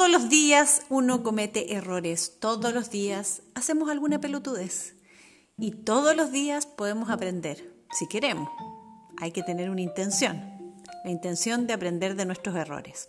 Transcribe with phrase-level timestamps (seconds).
[0.00, 4.94] Todos los días uno comete errores, todos los días hacemos alguna pelotudez
[5.58, 8.48] y todos los días podemos aprender, si queremos.
[9.20, 10.40] Hay que tener una intención,
[11.04, 13.08] la intención de aprender de nuestros errores.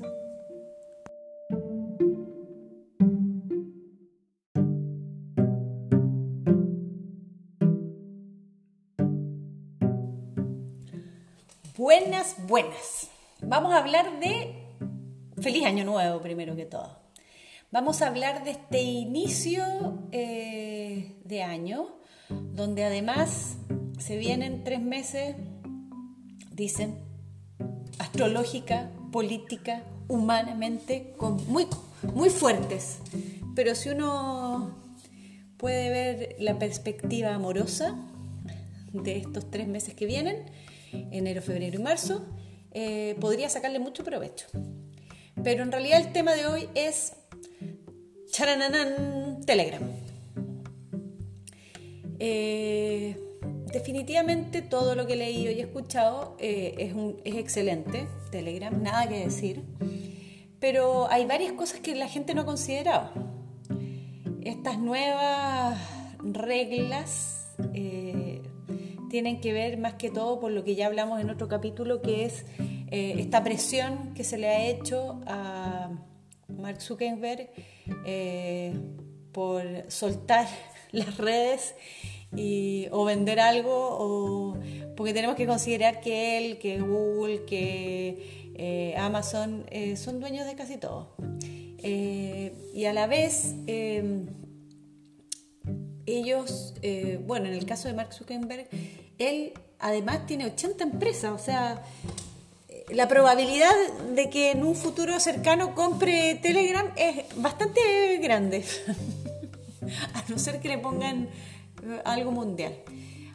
[11.78, 13.08] Buenas, buenas.
[13.42, 14.61] Vamos a hablar de
[15.42, 17.00] Feliz año nuevo, primero que todo.
[17.72, 19.64] Vamos a hablar de este inicio
[20.12, 21.98] eh, de año,
[22.30, 23.58] donde además
[23.98, 25.36] se vienen tres meses,
[26.52, 27.00] dicen,
[27.98, 31.16] astrológica, política, humanamente,
[31.48, 31.66] muy,
[32.14, 33.00] muy fuertes.
[33.56, 34.76] Pero si uno
[35.58, 37.96] puede ver la perspectiva amorosa
[38.94, 40.52] de estos tres meses que vienen,
[40.92, 42.28] enero, febrero y marzo,
[42.74, 44.46] eh, podría sacarle mucho provecho.
[45.44, 47.14] Pero en realidad el tema de hoy es
[48.32, 49.82] charananán, Telegram.
[52.20, 53.18] Eh,
[53.74, 59.20] definitivamente todo lo que he leído y he escuchado eh, es, excelente, Telegram, nada que
[59.20, 59.64] decir.
[60.60, 63.10] Pero hay varias cosas que la gente no ha considerado.
[64.44, 65.80] Estas nuevas
[66.20, 68.44] reglas eh,
[69.10, 72.26] tienen que ver más que todo por lo que ya hablamos en otro capítulo, que
[72.26, 72.46] es
[72.92, 75.90] eh, esta presión que se le ha hecho a
[76.50, 77.50] Mark Zuckerberg
[78.06, 78.74] eh,
[79.32, 80.46] por soltar
[80.92, 81.74] las redes
[82.92, 84.60] o vender algo, o,
[84.98, 90.78] porque tenemos que considerar que él, que Google, que eh, Amazon son dueños de casi
[90.78, 91.16] todo.
[91.82, 93.56] y a la vez,
[96.06, 96.74] ellos,
[97.26, 98.68] bueno, en el caso de Mark Zuckerberg,
[99.18, 101.84] él además tiene 80 empresas, o sea,
[102.94, 103.74] la probabilidad
[104.16, 108.66] de que en un futuro cercano compre Telegram es bastante grande,
[110.14, 112.74] a no ser que le pongan eh, algo mundial.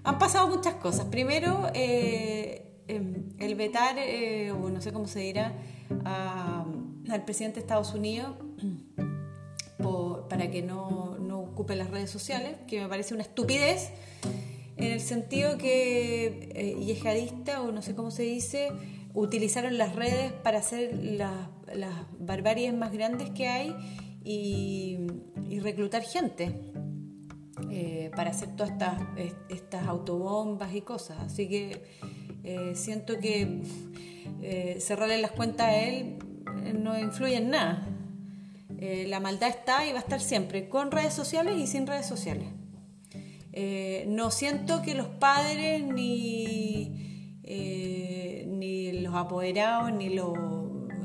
[0.05, 1.06] Han pasado muchas cosas.
[1.06, 5.53] Primero, eh, em, el vetar, eh, o no sé cómo se dirá,
[7.09, 8.34] al presidente de Estados Unidos
[10.28, 13.91] para que no, no ocupe las redes sociales, que me parece una estupidez,
[14.77, 18.73] en el sentido que yihadista, o no sé cómo se dice,
[19.16, 23.75] utilizaron las redes para hacer las, las barbaries más grandes que hay
[24.22, 24.99] y,
[25.60, 26.54] reclutar gente
[27.71, 29.00] eh, para hacer todas estas,
[29.49, 31.19] estas autobombas y cosas.
[31.21, 31.82] Así que
[32.44, 33.62] eh, siento que
[34.43, 36.19] eh, cerrarle las cuentas a él
[36.78, 37.88] no influye en nada.
[38.78, 42.49] la maldad está y va a estar siempre, con redes sociales y sin redes sociales.
[44.06, 47.06] no siento que los padres ni
[47.47, 50.09] los apoderados ni,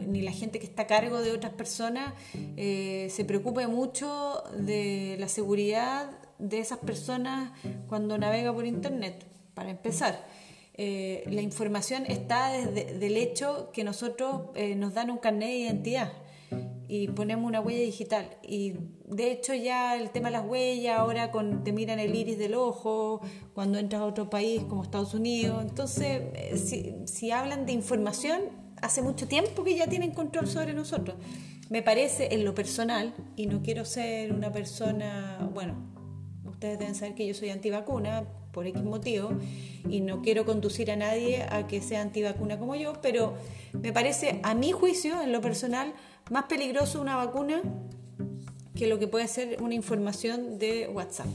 [0.07, 2.13] ni la gente que está a cargo de otras personas
[2.57, 6.09] eh, se preocupe mucho de la seguridad
[6.39, 7.51] de esas personas
[7.87, 10.25] cuando navega por Internet, para empezar.
[10.73, 15.57] Eh, la información está desde del hecho que nosotros eh, nos dan un carnet de
[15.57, 16.11] identidad
[16.91, 18.37] y ponemos una huella digital.
[18.43, 18.73] Y
[19.07, 22.53] de hecho ya el tema de las huellas, ahora con, te miran el iris del
[22.53, 23.21] ojo,
[23.53, 25.61] cuando entras a otro país como Estados Unidos.
[25.61, 28.41] Entonces, eh, si, si hablan de información,
[28.81, 31.15] hace mucho tiempo que ya tienen control sobre nosotros.
[31.69, 35.75] Me parece en lo personal, y no quiero ser una persona, bueno,
[36.43, 39.31] ustedes deben saber que yo soy antivacuna por X motivo,
[39.89, 43.33] y no quiero conducir a nadie a que sea antivacuna como yo, pero
[43.73, 45.93] me parece, a mi juicio, en lo personal,
[46.29, 47.61] más peligroso una vacuna
[48.75, 51.27] que lo que puede ser una información de WhatsApp.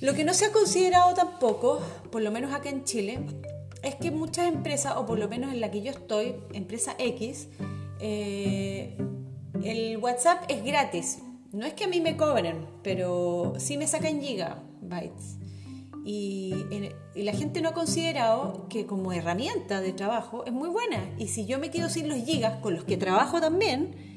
[0.00, 1.80] Lo que no se ha considerado tampoco,
[2.12, 3.18] por lo menos acá en Chile,
[3.82, 7.48] es que muchas empresas, o por lo menos en la que yo estoy, empresa X,
[8.00, 8.96] eh,
[9.64, 11.18] el WhatsApp es gratis.
[11.52, 15.38] No es que a mí me cobren, pero sí me sacan gigabytes.
[16.04, 16.54] Y,
[17.14, 21.10] y, la gente no ha considerado que como herramienta de trabajo es muy buena.
[21.18, 24.08] Y si yo me quedo sin los gigas con los que trabajo también,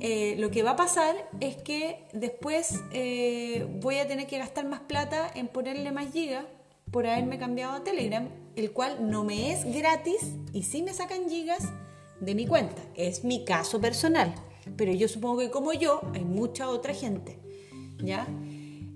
[0.00, 4.64] eh, lo que va a pasar es que después eh, voy a tener que gastar
[4.66, 6.44] más plata en ponerle más gigas
[6.92, 11.28] por haberme cambiado a Telegram, el cual no me es gratis y sí me sacan
[11.28, 11.68] gigas
[12.20, 12.80] de mi cuenta.
[12.94, 14.34] Es mi caso personal,
[14.76, 17.38] pero yo supongo que como yo hay mucha otra gente,
[17.98, 18.26] ¿ya?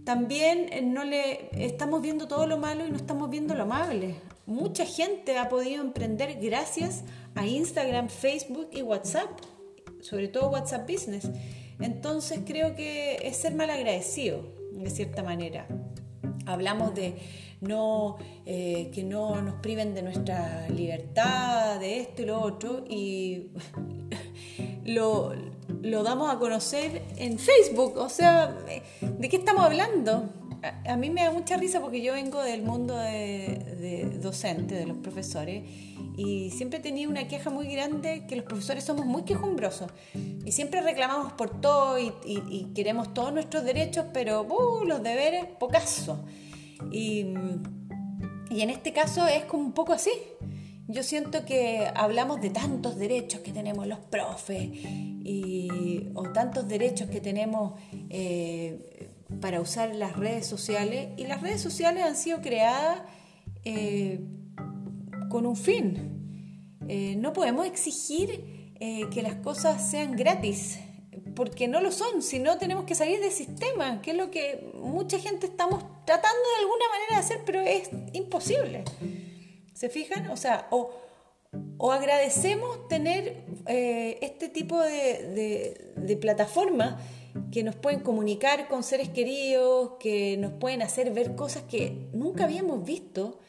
[0.05, 4.17] También eh, no le estamos viendo todo lo malo y no estamos viendo lo amable.
[4.47, 7.05] Mucha gente ha podido emprender gracias
[7.35, 9.31] a Instagram, Facebook y WhatsApp
[10.03, 11.31] sobre todo WhatsApp Business.
[11.81, 15.67] Entonces creo que es ser mal agradecido, de cierta manera.
[16.45, 17.17] Hablamos de
[17.61, 23.53] no, eh, que no nos priven de nuestra libertad, de esto y lo otro, y
[24.85, 25.33] lo,
[25.83, 27.97] lo damos a conocer en Facebook.
[27.97, 28.57] O sea,
[29.01, 30.31] ¿de qué estamos hablando?
[30.87, 34.87] A, mí me da mucha risa porque yo vengo del mundo de, de docente, de
[34.87, 35.65] los profesores,
[36.17, 39.91] y siempre he tenido una queja muy grande que los profesores somos muy quejumbrosos
[40.45, 46.25] y siempre reclamamos por todo y, queremos todos nuestros derechos, pero uh, los deberes, pocaso.
[46.91, 47.35] Y,
[48.51, 50.11] y en este caso es como un poco así.
[50.93, 57.09] Yo siento que hablamos de tantos derechos que tenemos los profes y, o tantos derechos
[57.09, 57.81] que tenemos
[58.11, 59.09] eh,
[59.41, 63.01] para usar las redes sociales y las redes sociales han sido creadas
[63.65, 64.21] eh,
[65.31, 66.77] con un fin.
[66.89, 68.61] Eh, no podemos exigir
[69.13, 70.81] que las cosas sean gratis
[71.37, 74.73] porque no lo son, si no tenemos que salir del sistema, que es lo que
[74.75, 78.85] mucha gente estamos tratando de alguna manera de hacer, pero es imposible.
[79.83, 80.31] ¿Se fijan?
[80.31, 80.93] O sea, o,
[81.91, 87.03] agradecemos tener eh, este tipo de, de, plataformas
[87.51, 92.45] que nos pueden comunicar con seres queridos, que nos pueden hacer ver cosas que nunca
[92.45, 93.41] habíamos visto,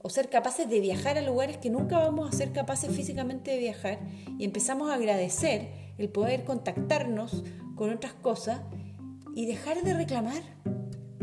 [0.00, 3.58] o ser capaces de viajar a lugares que nunca vamos a ser capaces físicamente de
[3.58, 3.98] viajar,
[4.38, 7.42] y empezamos a agradecer el poder contactarnos
[7.74, 8.60] con otras cosas
[9.34, 10.44] y dejar de reclamar,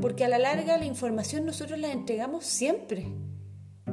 [0.01, 3.07] porque a la larga la información nosotros la entregamos siempre.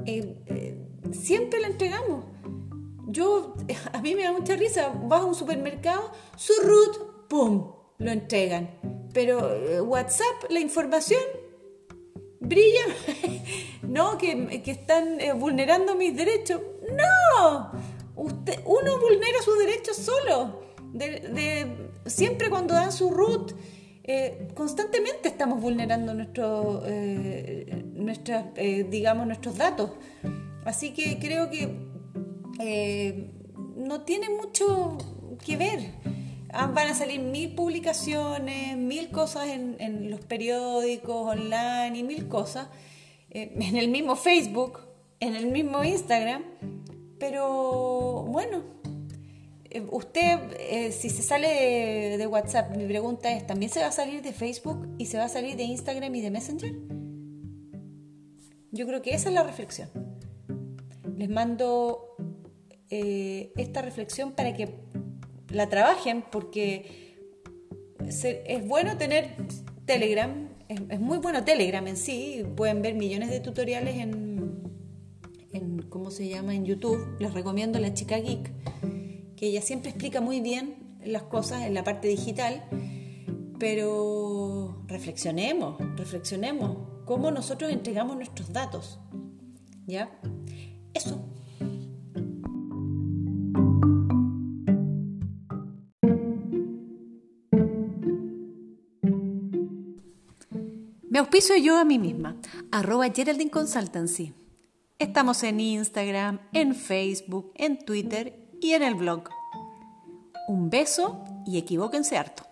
[0.06, 0.76] Eh, eh,
[1.12, 2.24] siempre la entregamos.
[3.06, 3.54] Yo,
[3.92, 8.70] a mí me da mucha risa, vas a un supermercado, su root, ¡pum!, lo entregan.
[9.12, 11.22] Pero eh, WhatsApp, la información
[12.40, 12.84] brilla,
[13.82, 16.60] no, que, que están vulnerando mis derechos.
[16.90, 17.70] No,
[18.16, 20.62] Usted, uno vulnera sus derechos solo.
[20.92, 23.52] De, siempre cuando dan su root,
[24.54, 27.84] constantemente estamos vulnerando nuestro, eh,
[28.90, 29.90] digamos, nuestros datos.
[30.64, 31.68] Así que creo que
[32.60, 33.30] eh,
[33.76, 34.98] no tiene mucho
[35.44, 35.80] que ver.
[36.52, 42.68] Ah, van a salir mil publicaciones, mil cosas en, los periódicos online y mil cosas,
[43.30, 44.78] eh, en el mismo Facebook,
[45.18, 46.44] en el mismo Instagram,
[47.18, 48.62] pero bueno,
[49.90, 54.32] usted, si se sale de, WhatsApp, mi pregunta es, ¿también se va a salir de
[54.32, 56.72] Facebook y se va a salir de Instagram y de Messenger?
[58.70, 59.88] Yo creo que esa es la reflexión.
[61.16, 62.16] Les mando
[62.90, 64.74] eh, esta reflexión para que
[65.48, 67.14] la trabajen porque
[68.06, 69.30] es bueno tener
[69.86, 74.62] Telegram, es, muy bueno Telegram en sí, pueden ver millones de tutoriales en,
[75.52, 77.16] en, ¿cómo se llama?, en YouTube.
[77.20, 78.50] Les recomiendo la chica geek,
[79.44, 80.74] que ella siempre explica muy bien
[81.04, 82.64] las cosas en la parte digital,
[83.58, 88.98] pero reflexionemos, reflexionemos cómo nosotros entregamos nuestros datos.
[89.86, 90.18] ¿Ya?
[90.94, 91.28] Eso.
[101.10, 102.40] Me auspicio yo a mí misma,
[102.72, 104.32] arroba Geraldine Consultancy.
[104.98, 109.33] Estamos en Instagram, en Facebook, en Twitter y en el blog.
[110.46, 112.43] Un beso y equivóquense harto.